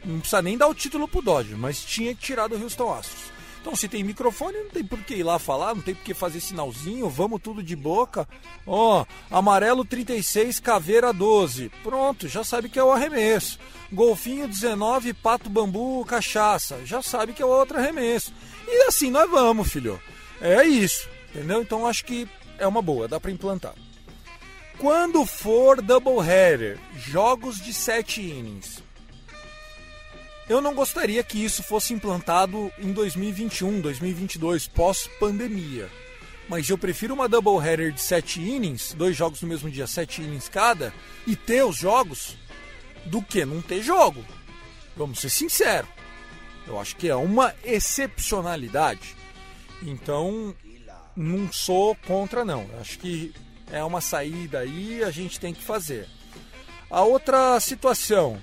Não 0.05 0.21
precisa 0.21 0.41
nem 0.41 0.57
dar 0.57 0.69
o 0.69 0.75
título 0.75 1.07
pro 1.07 1.21
Dodgers, 1.21 1.59
mas 1.59 1.85
tinha 1.85 2.15
que 2.15 2.23
tirar 2.23 2.49
do 2.49 2.61
Houston 2.61 2.93
Astros. 2.93 3.40
Então, 3.61 3.77
se 3.77 3.89
tem 3.89 4.03
microfone, 4.03 4.57
não 4.57 4.71
tem 4.71 4.83
por 4.83 4.99
que 5.01 5.17
ir 5.17 5.23
lá 5.23 5.39
falar, 5.39 5.75
não 5.75 5.83
tem 5.83 5.95
por 5.95 6.03
que 6.03 6.15
fazer 6.15 6.41
sinalzinho, 6.41 7.11
vamos 7.11 7.43
tudo 7.43 7.63
de 7.63 7.77
boca. 7.77 8.27
Ó, 8.67 9.03
oh, 9.03 9.35
amarelo 9.35 9.85
36, 9.85 10.59
caveira 10.61 11.13
12. 11.13 11.71
Pronto, 11.83 12.27
já 12.27 12.43
sabe 12.43 12.71
que 12.71 12.79
é 12.79 12.85
o 12.85 12.91
arremesso. 12.91 13.59
Golfinho 13.93 14.49
19, 14.49 15.13
pato 15.13 15.51
bambu, 15.51 16.05
cachaça. 16.07 16.81
Já 16.87 17.03
sabe 17.03 17.35
que 17.35 17.43
é 17.43 17.47
o 17.47 17.51
outro 17.51 17.77
arremesso. 17.77 18.33
E 18.67 18.85
assim 18.85 19.11
nós 19.11 19.31
vamos, 19.31 19.71
filho. 19.71 20.01
É 20.41 20.65
isso, 20.65 21.07
entendeu? 21.29 21.61
Então 21.61 21.87
acho 21.87 22.05
que 22.05 22.27
é 22.59 22.67
uma 22.67 22.81
boa, 22.81 23.07
dá 23.07 23.21
para 23.21 23.31
implantar. 23.31 23.75
Quando 24.79 25.27
for 25.27 25.83
doubleheader, 25.83 26.79
jogos 26.97 27.61
de 27.61 27.75
7 27.75 28.23
innings, 28.23 28.83
eu 30.51 30.61
não 30.61 30.75
gostaria 30.75 31.23
que 31.23 31.39
isso 31.45 31.63
fosse 31.63 31.95
implantado 31.95 32.73
em 32.77 32.93
2021, 32.93 33.81
2022, 33.81 34.67
pós-pandemia. 34.67 35.89
Mas 36.49 36.69
eu 36.69 36.77
prefiro 36.77 37.15
uma 37.15 37.29
doubleheader 37.29 37.93
de 37.93 38.01
7 38.03 38.41
innings, 38.41 38.93
dois 38.93 39.17
jogos 39.17 39.41
no 39.43 39.47
mesmo 39.47 39.71
dia, 39.71 39.87
7 39.87 40.23
innings 40.23 40.49
cada, 40.49 40.93
e 41.25 41.37
ter 41.37 41.63
os 41.63 41.77
jogos, 41.77 42.37
do 43.07 43.23
que 43.23 43.45
não 43.45 43.63
ter 43.63 43.81
jogo. 43.81 44.25
Vamos 44.97 45.21
ser 45.21 45.31
sinceros. 45.31 45.89
Eu 46.67 46.81
acho 46.81 46.97
que 46.97 47.09
é 47.09 47.15
uma 47.15 47.55
excepcionalidade. 47.63 49.15
Então, 49.81 50.53
não 51.17 51.53
sou 51.53 51.95
contra, 52.09 52.45
não. 52.45 52.69
Eu 52.73 52.81
acho 52.81 52.99
que 52.99 53.33
é 53.71 53.85
uma 53.85 54.01
saída 54.01 54.59
aí, 54.59 55.05
a 55.05 55.13
gente 55.13 55.39
tem 55.39 55.55
que 55.55 55.63
fazer. 55.63 56.09
A 56.91 57.03
outra 57.03 57.61
situação, 57.61 58.43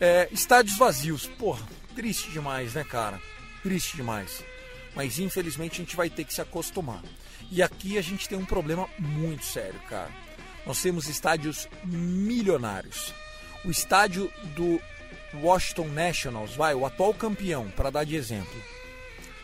é, 0.00 0.28
estádios 0.32 0.78
vazios. 0.78 1.26
Porra, 1.26 1.66
triste 1.94 2.30
demais, 2.30 2.74
né, 2.74 2.84
cara? 2.84 3.20
Triste 3.62 3.96
demais. 3.96 4.42
Mas 4.94 5.18
infelizmente 5.18 5.74
a 5.74 5.84
gente 5.84 5.96
vai 5.96 6.08
ter 6.08 6.24
que 6.24 6.34
se 6.34 6.40
acostumar. 6.40 7.02
E 7.50 7.62
aqui 7.62 7.98
a 7.98 8.02
gente 8.02 8.28
tem 8.28 8.38
um 8.38 8.44
problema 8.44 8.88
muito 8.98 9.44
sério, 9.44 9.78
cara. 9.88 10.10
Nós 10.66 10.80
temos 10.80 11.08
estádios 11.08 11.68
milionários. 11.84 13.12
O 13.64 13.70
estádio 13.70 14.32
do 14.56 14.80
Washington 15.34 15.88
Nationals, 15.88 16.54
vai, 16.54 16.74
o 16.74 16.84
atual 16.84 17.14
campeão, 17.14 17.70
para 17.70 17.90
dar 17.90 18.04
de 18.04 18.16
exemplo. 18.16 18.62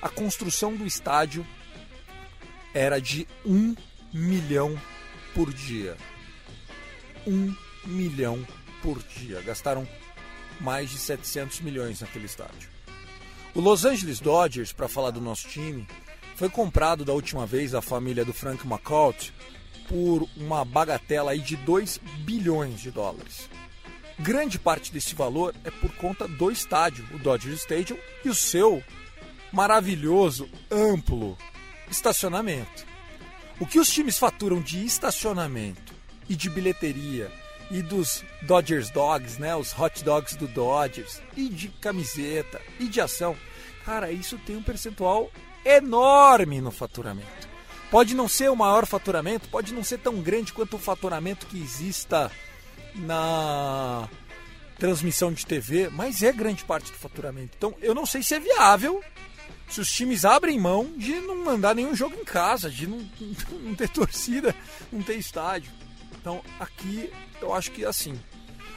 A 0.01 0.09
construção 0.09 0.75
do 0.75 0.87
estádio 0.87 1.47
era 2.75 3.01
de 3.01 3.27
um 3.45 3.75
milhão 4.13 4.81
por 5.35 5.53
dia. 5.53 5.97
Um 7.27 7.55
milhão 7.85 8.47
por 8.83 9.03
dia. 9.03 9.41
Gastaram 9.43 9.87
mais 10.61 10.91
de 10.91 10.99
700 10.99 11.61
milhões 11.61 12.01
naquele 12.01 12.27
estádio. 12.27 12.69
O 13.55 13.61
Los 13.61 13.85
Angeles 13.85 14.21
Dodgers, 14.21 14.73
para 14.73 14.89
falar 14.89 15.11
do 15.11 15.21
nosso 15.21 15.49
time, 15.49 15.87
foi 16.35 16.51
comprado 16.51 17.05
da 17.05 17.13
última 17.13 17.47
vez 17.47 17.75
a 17.75 17.81
família 17.81 18.25
do 18.25 18.33
Frank 18.33 18.67
McCourt 18.67 19.31
por 19.89 20.29
uma 20.37 20.65
bagatela 20.65 21.31
aí 21.31 21.41
de 21.41 21.57
2 21.57 21.99
bilhões 22.19 22.81
de 22.81 22.91
dólares. 22.91 23.49
Grande 24.19 24.59
parte 24.59 24.93
desse 24.93 25.15
valor 25.15 25.55
é 25.65 25.71
por 25.71 25.91
conta 25.97 26.27
do 26.27 26.51
estádio, 26.51 27.07
o 27.15 27.19
Dodger 27.19 27.55
Stadium, 27.55 27.99
e 28.25 28.29
o 28.29 28.35
seu 28.35 28.83
maravilhoso, 29.53 30.49
amplo 30.71 31.37
estacionamento. 31.91 32.85
O 33.59 33.67
que 33.67 33.79
os 33.79 33.89
times 33.89 34.19
faturam 34.19 34.61
de 34.61 34.85
estacionamento 34.85 35.95
e 36.29 36.37
de 36.37 36.51
bilheteria 36.51 37.31
e 37.70 37.82
dos 37.82 38.25
Dodgers 38.42 38.90
Dogs, 38.90 39.40
né? 39.40 39.54
Os 39.56 39.76
hot 39.78 40.02
dogs 40.04 40.37
do 40.37 40.46
Dodgers, 40.46 41.20
e 41.37 41.49
de 41.49 41.68
camiseta, 41.68 42.61
e 42.78 42.87
de 42.88 43.00
ação. 43.00 43.37
Cara, 43.85 44.11
isso 44.11 44.38
tem 44.38 44.56
um 44.56 44.62
percentual 44.62 45.30
enorme 45.64 46.61
no 46.61 46.70
faturamento. 46.70 47.49
Pode 47.90 48.14
não 48.14 48.28
ser 48.28 48.50
o 48.50 48.56
maior 48.56 48.87
faturamento, 48.87 49.49
pode 49.49 49.73
não 49.73 49.85
ser 49.85 49.99
tão 49.99 50.20
grande 50.20 50.52
quanto 50.52 50.76
o 50.76 50.78
faturamento 50.78 51.46
que 51.46 51.61
exista 51.61 52.30
na 52.94 54.08
transmissão 54.78 55.32
de 55.32 55.46
TV, 55.46 55.88
mas 55.90 56.23
é 56.23 56.32
grande 56.32 56.64
parte 56.64 56.90
do 56.90 56.99
faturamento. 56.99 57.52
Então, 57.56 57.75
eu 57.80 57.94
não 57.94 58.04
sei 58.04 58.23
se 58.23 58.35
é 58.35 58.40
viável 58.40 59.02
se 59.68 59.80
os 59.80 59.90
times 59.90 60.25
abrem 60.25 60.58
mão 60.61 60.92
de 60.96 61.14
não 61.20 61.44
mandar 61.44 61.75
nenhum 61.75 61.94
jogo 61.94 62.14
em 62.14 62.25
casa, 62.25 62.70
de 62.70 62.87
não, 62.87 62.99
não 63.62 63.75
ter 63.75 63.88
torcida, 63.88 64.54
não 64.92 65.02
ter 65.02 65.16
estádio. 65.16 65.70
Então 66.26 66.42
aqui 66.59 67.09
eu 67.40 67.54
acho 67.54 67.71
que 67.71 67.85
assim, 67.85 68.21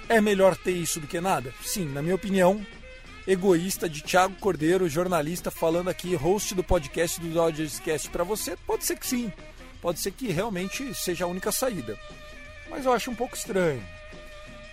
é 0.07 0.21
melhor 0.21 0.55
ter 0.55 0.73
isso 0.73 0.99
do 0.99 1.07
que 1.07 1.19
nada? 1.19 1.51
Sim, 1.63 1.85
na 1.85 1.99
minha 1.99 2.13
opinião, 2.13 2.63
egoísta 3.25 3.89
de 3.89 4.03
Thiago 4.03 4.35
Cordeiro, 4.35 4.87
jornalista, 4.87 5.49
falando 5.49 5.89
aqui, 5.89 6.13
host 6.13 6.53
do 6.53 6.63
podcast 6.63 7.19
do 7.19 7.27
Dodgers 7.29 7.79
Cast 7.79 8.07
para 8.11 8.23
você, 8.23 8.55
pode 8.67 8.85
ser 8.85 8.99
que 8.99 9.07
sim. 9.07 9.33
Pode 9.81 9.99
ser 9.99 10.11
que 10.11 10.31
realmente 10.31 10.93
seja 10.93 11.25
a 11.25 11.27
única 11.27 11.51
saída. 11.51 11.97
Mas 12.69 12.85
eu 12.85 12.93
acho 12.93 13.09
um 13.09 13.15
pouco 13.15 13.35
estranho. 13.35 13.83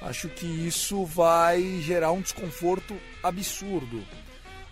Acho 0.03 0.29
que 0.29 0.45
isso 0.45 1.07
vai 1.07 1.81
gerar 1.81 2.13
um 2.13 2.21
desconforto 2.21 2.95
absurdo. 3.23 4.05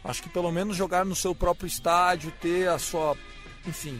Acho 0.05 0.23
que 0.23 0.29
pelo 0.29 0.53
menos 0.53 0.77
jogar 0.77 1.07
no 1.07 1.17
seu 1.17 1.35
próprio 1.35 1.67
estádio, 1.67 2.31
ter 2.33 2.69
a 2.69 2.79
sua, 2.79 3.17
enfim, 3.67 3.99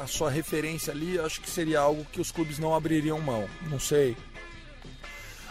a 0.00 0.06
sua 0.06 0.30
referência 0.30 0.92
ali, 0.92 1.18
acho 1.18 1.40
que 1.40 1.50
seria 1.50 1.80
algo 1.80 2.06
que 2.10 2.20
os 2.20 2.30
clubes 2.30 2.58
não 2.58 2.74
abririam 2.74 3.20
mão. 3.20 3.48
Não 3.68 3.80
sei. 3.80 4.16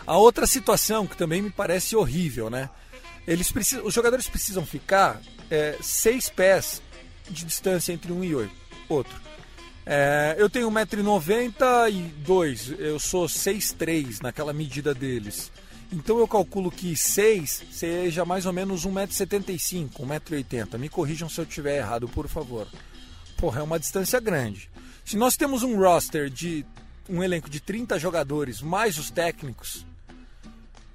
A 0.05 0.17
outra 0.17 0.47
situação 0.47 1.05
que 1.05 1.17
também 1.17 1.41
me 1.41 1.49
parece 1.49 1.95
horrível, 1.95 2.49
né? 2.49 2.69
Eles 3.27 3.51
precisam, 3.51 3.85
os 3.85 3.93
jogadores 3.93 4.27
precisam 4.27 4.65
ficar 4.65 5.21
é, 5.51 5.77
seis 5.81 6.29
pés 6.29 6.81
de 7.29 7.45
distância 7.45 7.91
entre 7.91 8.13
um 8.13 8.23
e 8.23 8.33
outro. 8.87 9.27
É, 9.85 10.35
eu 10.37 10.49
tenho 10.49 10.71
1,92m, 10.71 12.79
eu 12.79 12.97
sou 12.99 13.25
6'3 13.25 14.21
naquela 14.21 14.53
medida 14.53 14.93
deles. 14.93 15.51
Então 15.91 16.19
eu 16.19 16.27
calculo 16.27 16.71
que 16.71 16.95
6 16.95 17.63
seja 17.71 18.23
mais 18.25 18.45
ou 18.45 18.53
menos 18.53 18.85
1,75m, 18.85 19.89
1,80m. 19.91 20.77
Me 20.77 20.89
corrijam 20.89 21.29
se 21.29 21.39
eu 21.39 21.45
estiver 21.45 21.77
errado, 21.77 22.09
por 22.09 22.27
favor 22.27 22.67
porra, 23.37 23.61
é 23.61 23.63
uma 23.63 23.79
distância 23.79 24.19
grande. 24.19 24.69
Se 25.05 25.15
nós 25.15 25.37
temos 25.37 25.63
um 25.63 25.77
roster 25.77 26.29
de 26.29 26.65
um 27.09 27.23
elenco 27.23 27.49
de 27.49 27.59
30 27.59 27.97
jogadores, 27.97 28.61
mais 28.61 28.97
os 28.97 29.09
técnicos, 29.09 29.85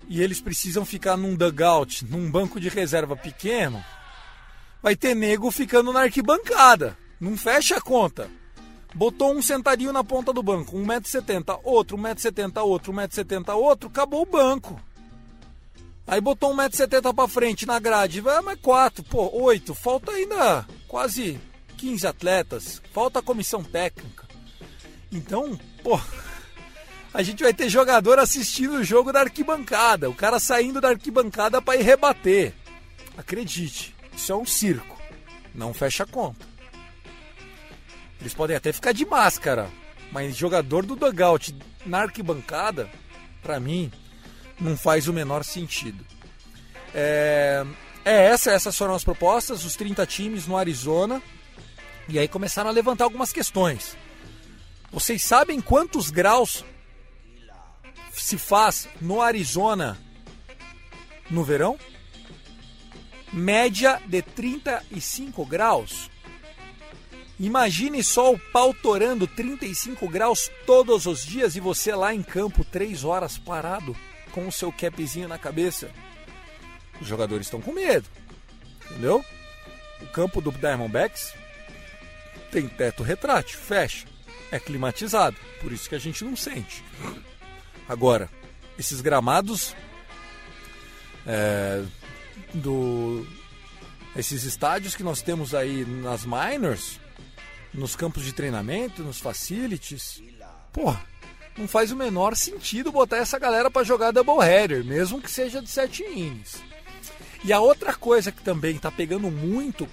e 0.08 0.20
eles 0.20 0.40
precisam 0.40 0.84
ficar 0.84 1.16
num 1.16 1.34
dugout, 1.34 2.04
num 2.04 2.30
banco 2.30 2.60
de 2.60 2.68
reserva 2.68 3.16
pequeno, 3.16 3.82
vai 4.82 4.94
ter 4.94 5.14
nego 5.14 5.50
ficando 5.50 5.92
na 5.92 6.00
arquibancada. 6.02 6.98
Não 7.18 7.36
fecha 7.36 7.76
a 7.76 7.80
conta. 7.80 8.28
Botou 8.94 9.32
um 9.32 9.40
sentadinho 9.40 9.92
na 9.92 10.04
ponta 10.04 10.32
do 10.32 10.42
banco, 10.42 10.76
1,70m, 10.76 11.60
outro 11.64 11.96
1,70m, 11.96 12.62
outro 12.62 12.92
1,70m, 12.92 13.54
outro, 13.54 13.88
acabou 13.88 14.22
o 14.22 14.26
banco. 14.26 14.78
Aí 16.06 16.20
botou 16.20 16.54
1,70m 16.54 17.14
pra 17.14 17.28
frente 17.28 17.64
na 17.64 17.78
grade, 17.78 18.20
vai 18.20 18.42
mais 18.42 18.60
4, 18.60 19.02
pô, 19.04 19.30
8, 19.32 19.74
falta 19.74 20.12
ainda 20.12 20.66
quase 20.88 21.40
15 21.82 22.06
atletas, 22.06 22.80
falta 22.92 23.18
a 23.18 23.22
comissão 23.22 23.60
técnica. 23.60 24.24
Então, 25.10 25.58
pô, 25.82 26.00
a 27.12 27.24
gente 27.24 27.42
vai 27.42 27.52
ter 27.52 27.68
jogador 27.68 28.20
assistindo 28.20 28.74
o 28.74 28.84
jogo 28.84 29.12
da 29.12 29.22
arquibancada, 29.22 30.08
o 30.08 30.14
cara 30.14 30.38
saindo 30.38 30.80
da 30.80 30.90
arquibancada 30.90 31.60
para 31.60 31.76
ir 31.76 31.82
rebater. 31.82 32.54
Acredite, 33.18 33.96
isso 34.16 34.30
é 34.30 34.36
um 34.36 34.46
circo, 34.46 34.96
não 35.52 35.74
fecha 35.74 36.04
a 36.04 36.06
conta. 36.06 36.46
Eles 38.20 38.32
podem 38.32 38.54
até 38.54 38.72
ficar 38.72 38.92
de 38.92 39.04
máscara, 39.04 39.68
mas 40.12 40.36
jogador 40.36 40.86
do 40.86 40.94
dugout 40.94 41.52
na 41.84 42.02
arquibancada, 42.02 42.88
para 43.42 43.58
mim, 43.58 43.90
não 44.60 44.76
faz 44.76 45.08
o 45.08 45.12
menor 45.12 45.42
sentido. 45.42 46.06
É, 46.94 47.66
é 48.04 48.26
essa, 48.26 48.52
essas 48.52 48.78
foram 48.78 48.94
as 48.94 49.02
propostas, 49.02 49.64
os 49.64 49.74
30 49.74 50.06
times 50.06 50.46
no 50.46 50.56
Arizona. 50.56 51.20
E 52.08 52.18
aí 52.18 52.28
começaram 52.28 52.68
a 52.68 52.72
levantar 52.72 53.04
algumas 53.04 53.32
questões. 53.32 53.96
Vocês 54.90 55.22
sabem 55.22 55.60
quantos 55.60 56.10
graus 56.10 56.64
se 58.12 58.36
faz 58.36 58.88
no 59.00 59.22
Arizona 59.22 59.98
no 61.30 61.42
verão? 61.42 61.78
Média 63.32 64.00
de 64.06 64.20
35 64.20 65.46
graus. 65.46 66.10
Imagine 67.40 68.04
só 68.04 68.32
o 68.32 68.38
pau 68.38 68.74
torando 68.74 69.26
35 69.26 70.06
graus 70.08 70.50
todos 70.66 71.06
os 71.06 71.24
dias 71.24 71.56
e 71.56 71.60
você 71.60 71.94
lá 71.94 72.14
em 72.14 72.22
campo 72.22 72.64
3 72.64 73.02
horas 73.04 73.38
parado 73.38 73.96
com 74.30 74.46
o 74.46 74.52
seu 74.52 74.70
capzinho 74.70 75.26
na 75.26 75.38
cabeça. 75.38 75.90
Os 77.00 77.06
jogadores 77.06 77.46
estão 77.46 77.60
com 77.60 77.72
medo. 77.72 78.08
Entendeu? 78.90 79.24
O 80.02 80.06
campo 80.08 80.40
do 80.40 80.52
Diamondbacks 80.52 81.32
tem 82.52 82.68
teto 82.68 83.02
retrátil, 83.02 83.58
fecha. 83.58 84.06
É 84.50 84.60
climatizado, 84.60 85.36
por 85.62 85.72
isso 85.72 85.88
que 85.88 85.94
a 85.94 85.98
gente 85.98 86.22
não 86.22 86.36
sente. 86.36 86.84
Agora, 87.88 88.28
esses 88.78 89.00
gramados 89.00 89.74
é, 91.26 91.82
do 92.52 93.26
esses 94.14 94.44
estádios 94.44 94.94
que 94.94 95.02
nós 95.02 95.22
temos 95.22 95.54
aí 95.54 95.86
nas 95.86 96.26
minors, 96.26 97.00
nos 97.72 97.96
campos 97.96 98.24
de 98.24 98.34
treinamento, 98.34 99.02
nos 99.02 99.18
facilities, 99.18 100.22
porra, 100.70 101.02
não 101.56 101.66
faz 101.66 101.90
o 101.90 101.96
menor 101.96 102.36
sentido 102.36 102.92
botar 102.92 103.16
essa 103.16 103.38
galera 103.38 103.70
para 103.70 103.84
jogar 103.84 104.10
doubleheader, 104.10 104.84
mesmo 104.84 105.22
que 105.22 105.30
seja 105.30 105.62
de 105.62 105.70
sete 105.70 106.02
innings. 106.02 106.62
E 107.42 107.54
a 107.54 107.60
outra 107.60 107.94
coisa 107.94 108.30
que 108.30 108.42
também 108.42 108.76
está 108.76 108.90
pegando 108.90 109.30
muito 109.30 109.88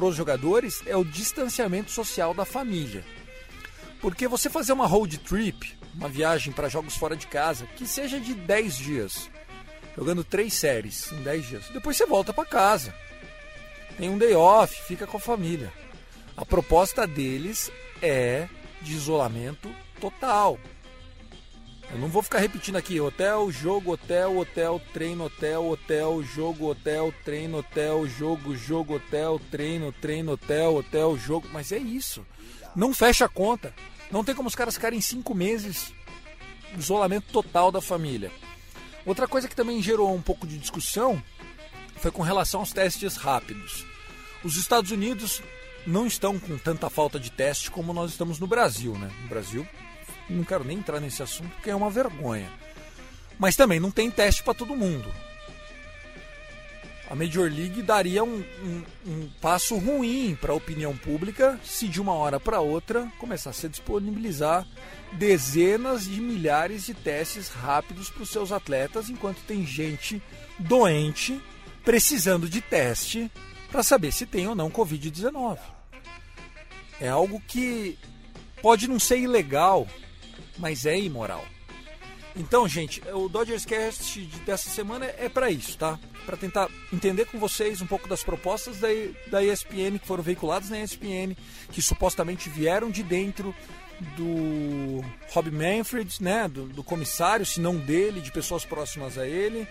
para 0.00 0.08
os 0.08 0.16
jogadores 0.16 0.82
é 0.86 0.96
o 0.96 1.04
distanciamento 1.04 1.90
social 1.90 2.32
da 2.32 2.46
família. 2.46 3.04
Porque 4.00 4.26
você 4.26 4.48
fazer 4.48 4.72
uma 4.72 4.86
road 4.86 5.18
trip, 5.18 5.76
uma 5.94 6.08
viagem 6.08 6.54
para 6.54 6.70
jogos 6.70 6.96
fora 6.96 7.14
de 7.14 7.26
casa, 7.26 7.66
que 7.76 7.86
seja 7.86 8.18
de 8.18 8.32
10 8.32 8.76
dias, 8.78 9.30
jogando 9.94 10.24
três 10.24 10.54
séries 10.54 11.12
em 11.12 11.22
10 11.22 11.46
dias, 11.46 11.64
depois 11.74 11.98
você 11.98 12.06
volta 12.06 12.32
para 12.32 12.48
casa. 12.48 12.94
Tem 13.98 14.08
um 14.08 14.16
day 14.16 14.34
off, 14.34 14.74
fica 14.84 15.06
com 15.06 15.18
a 15.18 15.20
família. 15.20 15.70
A 16.34 16.46
proposta 16.46 17.06
deles 17.06 17.70
é 18.00 18.48
de 18.80 18.94
isolamento 18.94 19.70
total. 20.00 20.58
Eu 21.92 21.98
não 21.98 22.08
vou 22.08 22.22
ficar 22.22 22.38
repetindo 22.38 22.76
aqui 22.76 23.00
hotel, 23.00 23.50
jogo, 23.50 23.92
hotel, 23.92 24.38
hotel, 24.38 24.80
treino, 24.92 25.24
hotel, 25.24 25.68
hotel, 25.68 26.22
jogo, 26.22 26.70
hotel, 26.70 27.14
treino, 27.24 27.58
hotel, 27.58 28.06
jogo, 28.06 28.56
jogo, 28.56 28.94
hotel, 28.94 29.40
treino, 29.50 29.92
treino, 29.92 30.32
hotel, 30.32 30.76
hotel, 30.76 31.18
jogo. 31.18 31.48
Mas 31.52 31.72
é 31.72 31.78
isso. 31.78 32.24
Não 32.76 32.94
fecha 32.94 33.24
a 33.24 33.28
conta. 33.28 33.74
Não 34.10 34.22
tem 34.22 34.34
como 34.34 34.48
os 34.48 34.54
caras 34.54 34.74
ficarem 34.74 35.00
cinco 35.00 35.34
meses 35.34 35.92
isolamento 36.78 37.32
total 37.32 37.72
da 37.72 37.80
família. 37.80 38.30
Outra 39.04 39.26
coisa 39.26 39.48
que 39.48 39.56
também 39.56 39.82
gerou 39.82 40.14
um 40.14 40.22
pouco 40.22 40.46
de 40.46 40.58
discussão 40.58 41.20
foi 41.96 42.10
com 42.10 42.22
relação 42.22 42.60
aos 42.60 42.72
testes 42.72 43.16
rápidos. 43.16 43.84
Os 44.44 44.56
Estados 44.56 44.90
Unidos 44.90 45.42
não 45.86 46.06
estão 46.06 46.38
com 46.38 46.56
tanta 46.56 46.88
falta 46.88 47.18
de 47.18 47.30
teste 47.30 47.70
como 47.70 47.92
nós 47.92 48.12
estamos 48.12 48.38
no 48.38 48.46
Brasil, 48.46 48.96
né? 48.96 49.10
No 49.22 49.28
Brasil, 49.28 49.66
não 50.30 50.44
quero 50.44 50.64
nem 50.64 50.78
entrar 50.78 51.00
nesse 51.00 51.22
assunto 51.22 51.50
porque 51.50 51.70
é 51.70 51.74
uma 51.74 51.90
vergonha. 51.90 52.50
Mas 53.38 53.56
também 53.56 53.80
não 53.80 53.90
tem 53.90 54.10
teste 54.10 54.42
para 54.42 54.54
todo 54.54 54.76
mundo. 54.76 55.08
A 57.10 57.14
Major 57.16 57.50
League 57.50 57.82
daria 57.82 58.22
um, 58.22 58.44
um, 58.62 58.82
um 59.04 59.30
passo 59.40 59.76
ruim 59.76 60.38
para 60.40 60.52
a 60.52 60.54
opinião 60.54 60.96
pública 60.96 61.58
se 61.64 61.88
de 61.88 62.00
uma 62.00 62.12
hora 62.12 62.38
para 62.38 62.60
outra 62.60 63.10
começasse 63.18 63.66
a 63.66 63.68
disponibilizar 63.68 64.64
dezenas 65.12 66.04
de 66.04 66.20
milhares 66.20 66.86
de 66.86 66.94
testes 66.94 67.48
rápidos 67.48 68.08
para 68.10 68.22
os 68.22 68.30
seus 68.30 68.52
atletas, 68.52 69.10
enquanto 69.10 69.42
tem 69.42 69.66
gente 69.66 70.22
doente 70.56 71.40
precisando 71.84 72.48
de 72.48 72.60
teste 72.60 73.28
para 73.72 73.82
saber 73.82 74.12
se 74.12 74.24
tem 74.24 74.46
ou 74.46 74.54
não 74.54 74.70
Covid-19. 74.70 75.58
É 77.00 77.08
algo 77.08 77.42
que 77.46 77.98
pode 78.62 78.86
não 78.86 79.00
ser 79.00 79.18
ilegal, 79.18 79.88
mas 80.60 80.86
é 80.86 80.98
imoral. 80.98 81.44
Então, 82.36 82.68
gente, 82.68 83.02
o 83.12 83.28
Dodgers 83.28 83.64
Cast 83.64 84.20
dessa 84.46 84.70
semana 84.70 85.06
é 85.18 85.28
para 85.28 85.50
isso, 85.50 85.76
tá? 85.76 85.98
Para 86.24 86.36
tentar 86.36 86.68
entender 86.92 87.24
com 87.26 87.38
vocês 87.38 87.80
um 87.80 87.86
pouco 87.86 88.08
das 88.08 88.22
propostas 88.22 88.78
da, 88.78 88.88
da 89.28 89.42
ESPN 89.42 89.98
que 89.98 90.06
foram 90.06 90.22
veiculadas 90.22 90.70
na 90.70 90.80
ESPN, 90.80 91.34
que 91.72 91.82
supostamente 91.82 92.48
vieram 92.48 92.90
de 92.90 93.02
dentro 93.02 93.54
do 94.16 95.04
Rob 95.32 95.50
Manfred, 95.50 96.22
né, 96.22 96.48
do, 96.48 96.66
do 96.66 96.84
comissário, 96.84 97.44
se 97.44 97.60
não 97.60 97.76
dele, 97.76 98.20
de 98.20 98.30
pessoas 98.30 98.64
próximas 98.64 99.18
a 99.18 99.26
ele. 99.26 99.66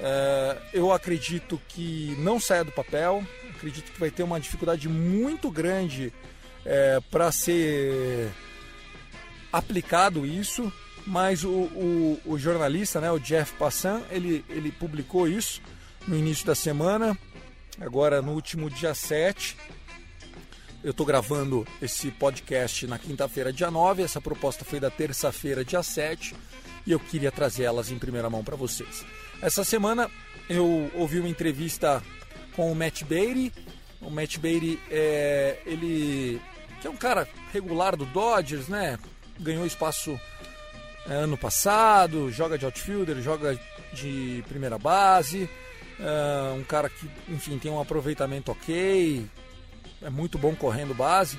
É, 0.00 0.58
eu 0.74 0.92
acredito 0.92 1.60
que 1.68 2.14
não 2.18 2.40
saia 2.40 2.64
do 2.64 2.72
papel, 2.72 3.24
acredito 3.54 3.92
que 3.92 4.00
vai 4.00 4.10
ter 4.10 4.24
uma 4.24 4.40
dificuldade 4.40 4.88
muito 4.88 5.50
grande 5.50 6.12
é, 6.64 7.00
para 7.10 7.30
ser 7.30 8.30
aplicado 9.52 10.24
isso, 10.24 10.72
mas 11.06 11.44
o, 11.44 11.50
o, 11.50 12.20
o, 12.24 12.38
jornalista, 12.38 13.00
né, 13.00 13.10
o 13.10 13.18
Jeff 13.18 13.52
Passan, 13.54 14.02
ele, 14.10 14.44
ele 14.48 14.72
publicou 14.72 15.28
isso 15.28 15.60
no 16.06 16.16
início 16.16 16.46
da 16.46 16.54
semana, 16.54 17.16
agora 17.80 18.22
no 18.22 18.32
último 18.32 18.70
dia 18.70 18.94
7. 18.94 19.56
Eu 20.82 20.90
estou 20.90 21.06
gravando 21.06 21.66
esse 21.80 22.10
podcast 22.10 22.86
na 22.88 22.98
quinta-feira, 22.98 23.52
dia 23.52 23.70
9. 23.70 24.02
Essa 24.02 24.20
proposta 24.20 24.64
foi 24.64 24.80
da 24.80 24.90
terça-feira, 24.90 25.64
dia 25.64 25.82
7. 25.82 26.34
E 26.84 26.90
eu 26.90 26.98
queria 26.98 27.30
trazer 27.30 27.62
elas 27.62 27.92
em 27.92 27.98
primeira 27.98 28.28
mão 28.28 28.42
para 28.42 28.56
vocês. 28.56 29.04
Essa 29.40 29.62
semana 29.62 30.10
eu 30.48 30.90
ouvi 30.94 31.20
uma 31.20 31.28
entrevista 31.28 32.02
com 32.56 32.72
o 32.72 32.74
Matt 32.74 33.04
Beatty. 33.04 33.52
O 34.00 34.10
Matt 34.10 34.38
Beatty, 34.38 34.80
é, 34.90 35.60
ele 35.64 36.40
que 36.80 36.88
é 36.88 36.90
um 36.90 36.96
cara 36.96 37.28
regular 37.52 37.96
do 37.96 38.04
Dodgers, 38.04 38.66
né? 38.66 38.98
Ganhou 39.38 39.66
espaço 39.66 40.18
é, 41.08 41.14
ano 41.14 41.36
passado, 41.36 42.30
joga 42.30 42.56
de 42.56 42.64
outfielder, 42.64 43.20
joga 43.20 43.58
de 43.92 44.44
primeira 44.48 44.78
base, 44.78 45.48
é, 45.98 46.52
um 46.52 46.64
cara 46.64 46.88
que, 46.88 47.08
enfim, 47.28 47.58
tem 47.58 47.70
um 47.70 47.80
aproveitamento 47.80 48.52
ok, 48.52 49.26
é 50.00 50.10
muito 50.10 50.38
bom 50.38 50.54
correndo 50.54 50.94
base. 50.94 51.38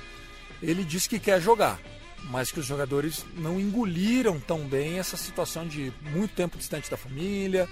Ele 0.62 0.84
disse 0.84 1.08
que 1.08 1.18
quer 1.18 1.40
jogar, 1.40 1.78
mas 2.24 2.50
que 2.50 2.60
os 2.60 2.66
jogadores 2.66 3.24
não 3.34 3.60
engoliram 3.60 4.38
tão 4.40 4.60
bem 4.66 4.98
essa 4.98 5.16
situação 5.16 5.66
de 5.66 5.92
muito 6.00 6.34
tempo 6.34 6.56
distante 6.56 6.90
da 6.90 6.96
família, 6.96 7.68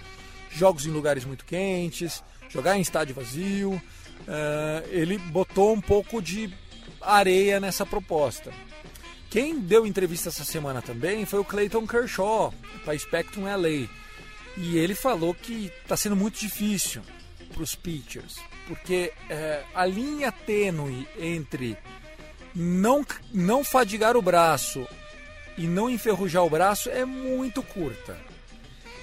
jogos 0.50 0.86
em 0.86 0.90
lugares 0.90 1.24
muito 1.24 1.44
quentes, 1.44 2.22
jogar 2.48 2.76
em 2.76 2.80
estádio 2.80 3.14
vazio. 3.14 3.80
É, 4.26 4.84
ele 4.90 5.18
botou 5.18 5.72
um 5.72 5.80
pouco 5.80 6.20
de 6.20 6.52
areia 7.00 7.58
nessa 7.58 7.84
proposta. 7.84 8.52
Quem 9.32 9.58
deu 9.58 9.86
entrevista 9.86 10.28
essa 10.28 10.44
semana 10.44 10.82
também 10.82 11.24
foi 11.24 11.40
o 11.40 11.44
Clayton 11.44 11.86
Kershaw, 11.86 12.52
para 12.84 12.98
Spectrum 12.98 13.44
LA. 13.44 13.88
E 14.58 14.76
ele 14.76 14.94
falou 14.94 15.32
que 15.32 15.72
está 15.82 15.96
sendo 15.96 16.14
muito 16.14 16.38
difícil 16.38 17.00
para 17.50 17.62
os 17.62 17.74
pitchers, 17.74 18.36
porque 18.68 19.10
é, 19.30 19.64
a 19.74 19.86
linha 19.86 20.30
tênue 20.30 21.08
entre 21.18 21.78
não, 22.54 23.06
não 23.32 23.64
fadigar 23.64 24.18
o 24.18 24.22
braço 24.22 24.86
e 25.56 25.66
não 25.66 25.88
enferrujar 25.88 26.44
o 26.44 26.50
braço 26.50 26.90
é 26.90 27.06
muito 27.06 27.62
curta. 27.62 28.20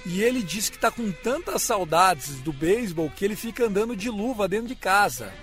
E 0.06 0.22
ele 0.22 0.44
diz 0.44 0.70
que 0.70 0.76
está 0.76 0.92
com 0.92 1.10
tantas 1.10 1.62
saudades 1.62 2.36
do 2.36 2.52
beisebol 2.52 3.10
que 3.10 3.24
ele 3.24 3.34
fica 3.34 3.64
andando 3.64 3.96
de 3.96 4.08
luva 4.08 4.46
dentro 4.46 4.68
de 4.68 4.76
casa. 4.76 5.34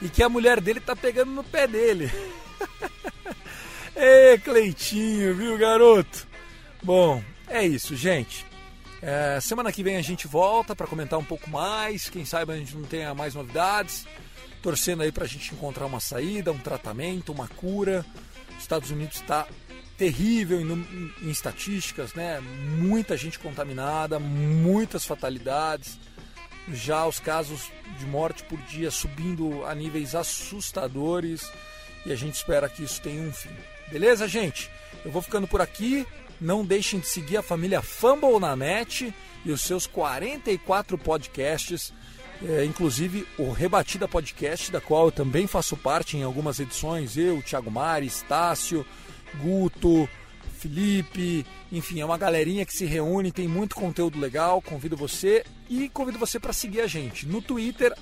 E 0.00 0.08
que 0.08 0.22
a 0.22 0.28
mulher 0.28 0.60
dele 0.60 0.78
tá 0.78 0.94
pegando 0.94 1.32
no 1.32 1.42
pé 1.42 1.66
dele. 1.66 2.08
Ê, 4.00 4.38
Cleitinho, 4.38 5.34
viu, 5.34 5.58
garoto? 5.58 6.24
Bom, 6.80 7.20
é 7.48 7.66
isso, 7.66 7.96
gente. 7.96 8.46
É, 9.02 9.40
semana 9.40 9.72
que 9.72 9.82
vem 9.82 9.96
a 9.96 10.02
gente 10.02 10.28
volta 10.28 10.76
para 10.76 10.86
comentar 10.86 11.18
um 11.18 11.24
pouco 11.24 11.50
mais. 11.50 12.08
Quem 12.08 12.24
sabe 12.24 12.52
a 12.52 12.56
gente 12.56 12.76
não 12.76 12.84
tenha 12.84 13.12
mais 13.12 13.34
novidades. 13.34 14.06
Torcendo 14.62 15.02
aí 15.02 15.10
para 15.10 15.24
a 15.24 15.26
gente 15.26 15.52
encontrar 15.52 15.84
uma 15.84 15.98
saída, 15.98 16.52
um 16.52 16.58
tratamento, 16.58 17.32
uma 17.32 17.48
cura. 17.48 18.06
Os 18.52 18.62
Estados 18.62 18.92
Unidos 18.92 19.16
está 19.16 19.48
terrível 19.96 20.60
em, 20.60 21.12
em, 21.20 21.30
estatísticas, 21.30 22.14
né? 22.14 22.38
Muita 22.78 23.16
gente 23.16 23.36
contaminada, 23.36 24.20
muitas 24.20 25.04
fatalidades. 25.04 25.98
Já 26.72 27.04
os 27.04 27.18
casos 27.18 27.72
de 27.98 28.06
morte 28.06 28.44
por 28.44 28.60
dia 28.62 28.92
subindo 28.92 29.66
a 29.66 29.74
níveis 29.74 30.14
assustadores. 30.14 31.50
E 32.06 32.12
a 32.12 32.14
gente 32.14 32.36
espera 32.36 32.68
que 32.68 32.84
isso 32.84 33.02
tenha 33.02 33.22
um 33.22 33.32
fim. 33.32 33.50
Beleza, 33.90 34.28
gente? 34.28 34.70
Eu 35.04 35.10
vou 35.10 35.22
ficando 35.22 35.48
por 35.48 35.60
aqui. 35.60 36.06
Não 36.40 36.64
deixem 36.64 37.00
de 37.00 37.08
seguir 37.08 37.38
a 37.38 37.42
família 37.42 37.82
Fumble 37.82 38.38
na 38.38 38.54
net 38.54 39.12
e 39.44 39.50
os 39.50 39.62
seus 39.62 39.86
44 39.86 40.96
podcasts, 40.98 41.92
é, 42.46 42.64
inclusive 42.64 43.26
o 43.38 43.50
Rebatida 43.50 44.06
Podcast, 44.06 44.70
da 44.70 44.80
qual 44.80 45.06
eu 45.06 45.12
também 45.12 45.46
faço 45.46 45.76
parte 45.76 46.16
em 46.16 46.22
algumas 46.22 46.60
edições. 46.60 47.16
Eu, 47.16 47.42
Thiago 47.42 47.70
Mari, 47.70 48.06
Estácio, 48.06 48.86
Guto, 49.40 50.08
Felipe, 50.58 51.46
enfim, 51.72 52.00
é 52.00 52.04
uma 52.04 52.18
galerinha 52.18 52.66
que 52.66 52.74
se 52.74 52.84
reúne, 52.84 53.32
tem 53.32 53.48
muito 53.48 53.74
conteúdo 53.74 54.20
legal. 54.20 54.60
Convido 54.60 54.96
você 54.96 55.44
e 55.68 55.88
convido 55.88 56.18
você 56.18 56.38
para 56.38 56.52
seguir 56.52 56.82
a 56.82 56.86
gente 56.86 57.26
no 57.26 57.40
Twitter, 57.40 57.92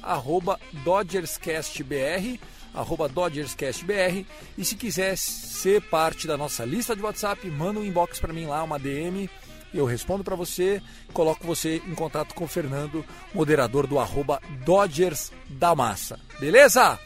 DodgersCastBR 0.85 2.41
arroba 2.77 3.09
DodgersCastBR. 3.09 4.25
E 4.57 4.65
se 4.65 4.77
quiser 4.77 5.17
ser 5.17 5.81
parte 5.83 6.27
da 6.27 6.37
nossa 6.37 6.65
lista 6.65 6.95
de 6.95 7.03
WhatsApp, 7.03 7.51
manda 7.51 7.81
um 7.81 7.85
inbox 7.85 8.21
para 8.21 8.33
mim 8.33 8.47
lá, 8.47 8.63
uma 8.63 8.79
DM. 8.79 9.29
Eu 9.75 9.85
respondo 9.85 10.23
para 10.23 10.37
você, 10.37 10.81
coloco 11.13 11.47
você 11.47 11.83
em 11.87 11.95
contato 11.95 12.35
com 12.35 12.45
o 12.45 12.49
Fernando, 12.49 13.05
moderador 13.35 13.87
do 13.87 13.99
arroba 13.99 14.41
Dodgers 14.65 15.33
da 15.49 15.75
Massa. 15.75 16.19
Beleza? 16.39 16.99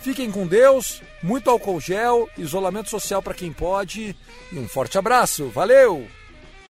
Fiquem 0.00 0.30
com 0.30 0.46
Deus, 0.46 1.02
muito 1.22 1.50
álcool 1.50 1.80
gel, 1.80 2.28
isolamento 2.36 2.90
social 2.90 3.22
para 3.22 3.34
quem 3.34 3.52
pode 3.52 4.16
e 4.52 4.58
um 4.58 4.68
forte 4.68 4.98
abraço. 4.98 5.48
Valeu! 5.48 6.17